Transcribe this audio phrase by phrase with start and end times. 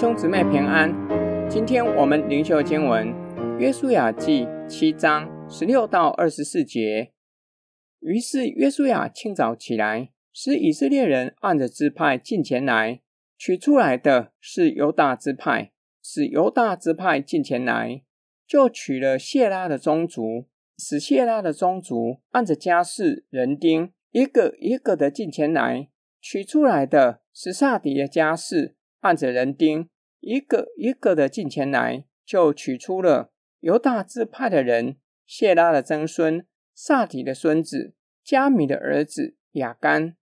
[0.00, 0.90] 兄姊妹平安，
[1.46, 3.08] 今天我们灵修经文
[3.58, 7.12] 《约书亚记》七章十六到二十四节。
[7.98, 13.02] 于是约书亚清早起来，使以色列人按着支派进前来，
[13.36, 15.70] 取出来的是犹大支派，
[16.02, 18.02] 使犹大支派进前来，
[18.46, 20.46] 就取了谢拉的宗族，
[20.78, 25.90] 使谢拉的宗族按着家世人丁，一个一个的进前来，
[26.22, 28.76] 取出来的是撒底的家世。
[29.00, 29.88] 按着人丁，
[30.20, 40.16] 一个一个的进前来，就取出了犹大支派的人，谢拉的曾孙，撒底的孙子，加米的儿子雅干。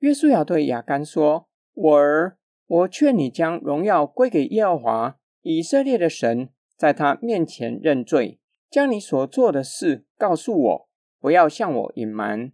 [0.00, 8.40] 约书亚对雅干说：“我儿，我劝你将荣耀归给耶和华以色列的神，在他面前认罪，
[8.70, 10.88] 将你所做的事告诉我，
[11.18, 12.52] 不要向我隐瞒。”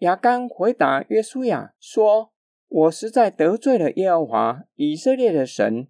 [0.00, 2.32] 雅干回答约书亚说。
[2.68, 5.88] 我实在得罪了耶和华以色列的神，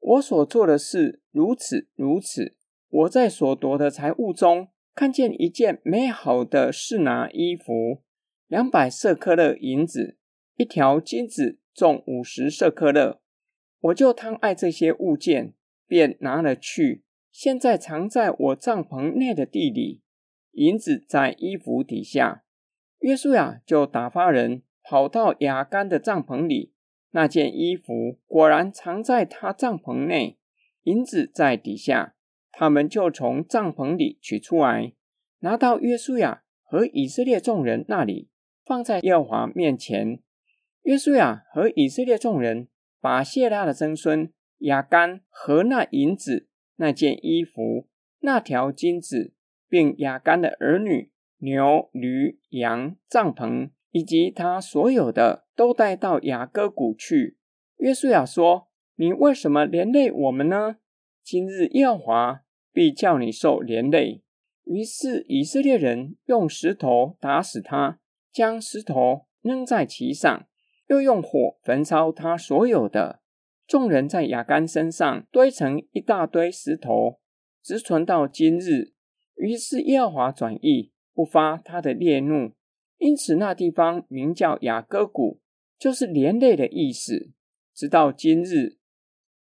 [0.00, 2.56] 我所做的事如此如此。
[2.88, 8.02] 我在所夺的财物中看见一件美好的士拿衣服，
[8.46, 10.16] 两百舍客勒银子，
[10.56, 13.20] 一条金子重五十舍客勒，
[13.80, 15.54] 我就贪爱这些物件，
[15.86, 20.02] 便拿了去，现在藏在我帐篷内的地里。
[20.52, 22.44] 银子在衣服底下。
[23.00, 24.62] 约书亚就打发人。
[24.88, 26.72] 跑到亚干的帐篷里，
[27.10, 30.38] 那件衣服果然藏在他帐篷内，
[30.84, 32.14] 银子在底下。
[32.52, 34.94] 他们就从帐篷里取出来，
[35.40, 38.30] 拿到约书亚和以色列众人那里，
[38.64, 40.22] 放在耶和华面前。
[40.82, 42.68] 约书亚和以色列众人
[43.00, 47.88] 把谢拉的曾孙亚干和那银子、那件衣服、
[48.20, 49.34] 那条金子，
[49.68, 53.70] 并亚干的儿女、牛、驴、羊、帐篷。
[53.96, 57.38] 以及他所有的都带到雅各谷去。
[57.78, 60.76] 约书亚说：“你为什么连累我们呢？
[61.24, 62.42] 今日耶和华
[62.74, 64.22] 必叫你受连累。”
[64.64, 67.98] 于是以色列人用石头打死他，
[68.30, 70.46] 将石头扔在其上，
[70.88, 73.22] 又用火焚烧他所有的。
[73.66, 77.18] 众人在亚干身上堆成一大堆石头，
[77.62, 78.92] 直存到今日。
[79.36, 82.52] 于是耶和华转意，不发他的烈怒。
[82.98, 85.40] 因此，那地方名叫亚割谷，
[85.78, 87.30] 就是连累的意思。
[87.74, 88.78] 直到今日，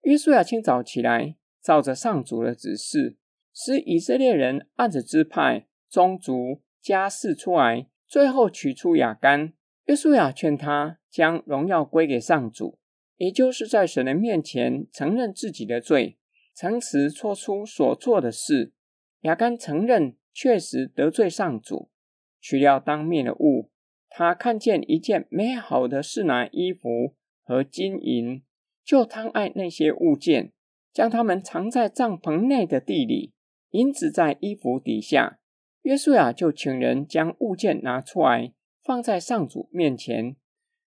[0.02, 3.16] 约书亚清早起来，照着上主的指示，
[3.52, 9.52] 使以色列人按着支派、宗族、家室出来，最后取出亚干。
[9.84, 12.78] 约书亚劝他将荣耀归给上主，
[13.18, 16.16] 也就是在神的面前承认自己的罪，
[16.56, 18.72] 诚实说出所做的事。
[19.20, 21.90] 亚干承认确实得罪上主。
[22.44, 23.70] 取掉当面的物，
[24.10, 28.42] 他看见一件美好的示拿衣服和金银，
[28.84, 30.52] 就贪爱那些物件，
[30.92, 33.32] 将它们藏在帐篷内的地里，
[33.70, 35.38] 银子在衣服底下。
[35.84, 38.52] 约书亚就请人将物件拿出来，
[38.82, 40.36] 放在上主面前。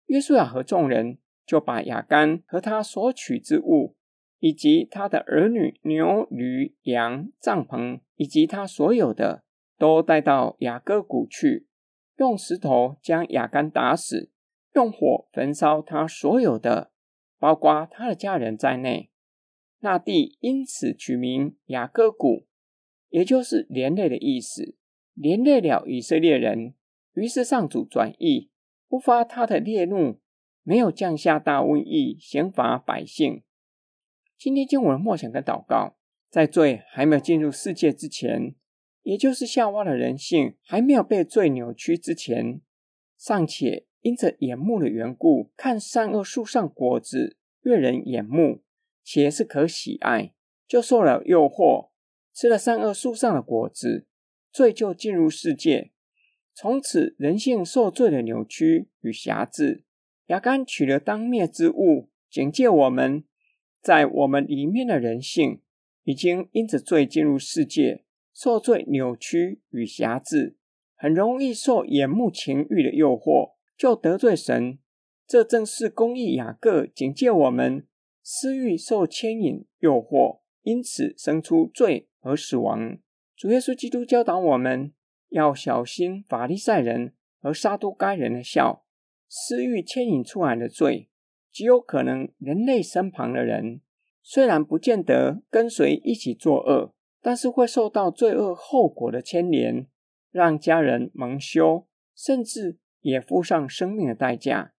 [0.06, 3.94] 约书亚和众人就把亚干和他所取之物，
[4.38, 9.44] 以及他的儿女、牛、驴、羊、帐篷，以及他所有的。
[9.82, 11.66] 都带到雅各谷去，
[12.16, 14.30] 用石头将雅干打死，
[14.76, 16.92] 用火焚烧他所有的，
[17.40, 19.10] 包括他的家人在内。
[19.80, 22.46] 那地因此取名雅各谷，
[23.08, 24.76] 也就是连累的意思，
[25.14, 26.74] 连累了以色列人。
[27.14, 28.52] 于是上主转意，
[28.86, 30.20] 不发他的烈怒，
[30.62, 33.42] 没有降下大瘟疫，刑罚百姓。
[34.38, 35.96] 今天经文默想跟祷告，
[36.30, 38.54] 在罪还没有进入世界之前。
[39.02, 42.60] 也就是夏娃的人性还没有被罪扭曲之前，
[43.18, 48.62] 尚且因着眼目的缘故，看善恶树上果子悦人眼目，
[49.04, 50.34] 且是可喜爱，
[50.66, 51.90] 就受了诱惑，
[52.32, 54.06] 吃了善恶树上的果子，
[54.50, 55.90] 罪就进入世界。
[56.54, 59.84] 从此人性受罪的扭曲与辖制。
[60.26, 63.24] 亚干取了当灭之物，警戒我们，
[63.82, 65.60] 在我们里面的人性
[66.04, 68.04] 已经因着罪进入世界。
[68.34, 70.56] 受罪扭曲与辖制，
[70.96, 74.78] 很容易受眼目情欲的诱惑，就得罪神。
[75.26, 77.86] 这正是公义雅各警戒我们，
[78.22, 82.98] 私欲受牵引诱惑，因此生出罪和死亡。
[83.36, 84.92] 主耶稣基督教导我们
[85.30, 88.84] 要小心法利赛人和撒都该人的笑，
[89.28, 91.08] 私欲牵引出来的罪，
[91.50, 93.80] 极有可能人类身旁的人，
[94.22, 96.94] 虽然不见得跟随一起作恶。
[97.22, 99.86] 但是会受到罪恶后果的牵连，
[100.30, 104.74] 让家人蒙羞，甚至也付上生命的代价。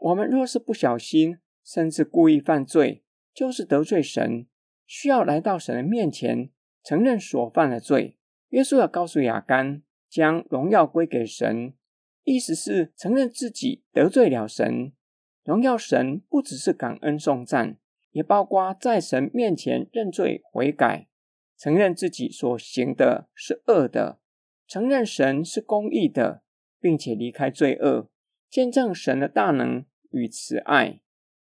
[0.00, 4.46] 我们若是不小心，甚至故意犯罪，就是得罪神，
[4.86, 6.50] 需要来到神的面前，
[6.82, 8.16] 承认所犯的罪。
[8.48, 11.74] 约书亚告诉亚干，将荣耀归给神，
[12.24, 14.92] 意思是承认自己得罪了神。
[15.44, 17.78] 荣耀神不只是感恩颂赞，
[18.10, 21.08] 也包括在神面前认罪悔改，
[21.58, 24.20] 承认自己所行的是恶的，
[24.68, 26.42] 承认神是公义的，
[26.78, 28.08] 并且离开罪恶，
[28.48, 31.00] 见证神的大能与慈爱。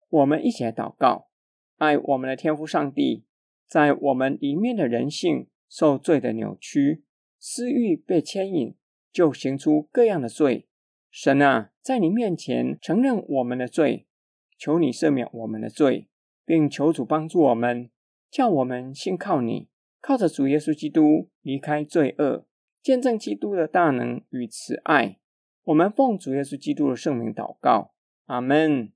[0.08, 1.30] 我们一起来祷告：
[1.78, 3.26] 爱我们的天父上帝，
[3.68, 7.04] 在我们里面的人性受罪的扭曲，
[7.40, 8.76] 私欲被牵引，
[9.12, 10.68] 就行出各样的罪。
[11.10, 14.06] 神啊，在你面前承认我们的罪，
[14.58, 16.10] 求你赦免我们的罪，
[16.46, 17.90] 并求主帮助我们，
[18.30, 19.68] 叫我们信靠你，
[20.08, 22.46] 靠着主耶稣基督离开罪恶，
[22.80, 25.18] 见证基督的大能与慈爱。
[25.64, 27.96] 我们奉主耶稣基督的圣名祷告，
[28.28, 28.92] 阿门。